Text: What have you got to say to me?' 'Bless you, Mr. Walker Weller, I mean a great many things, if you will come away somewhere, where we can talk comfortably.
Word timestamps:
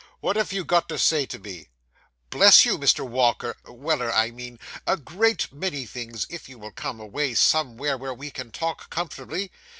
What 0.19 0.35
have 0.35 0.51
you 0.51 0.63
got 0.65 0.89
to 0.89 0.97
say 0.97 1.27
to 1.27 1.37
me?' 1.37 1.67
'Bless 2.31 2.65
you, 2.65 2.79
Mr. 2.79 3.07
Walker 3.07 3.55
Weller, 3.67 4.11
I 4.11 4.31
mean 4.31 4.57
a 4.87 4.97
great 4.97 5.53
many 5.53 5.85
things, 5.85 6.25
if 6.27 6.49
you 6.49 6.57
will 6.57 6.71
come 6.71 6.99
away 6.99 7.35
somewhere, 7.35 7.99
where 7.99 8.15
we 8.15 8.31
can 8.31 8.49
talk 8.49 8.89
comfortably. 8.89 9.51